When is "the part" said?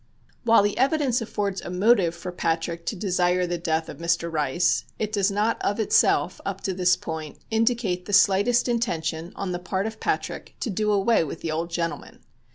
9.51-9.85